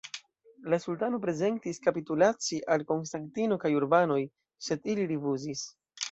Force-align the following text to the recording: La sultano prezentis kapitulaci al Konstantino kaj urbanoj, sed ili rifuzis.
La 0.73 0.77
sultano 0.83 1.17
prezentis 1.25 1.79
kapitulaci 1.83 2.61
al 2.75 2.85
Konstantino 2.91 3.57
kaj 3.65 3.71
urbanoj, 3.81 4.17
sed 4.69 4.89
ili 4.95 5.05
rifuzis. 5.13 5.63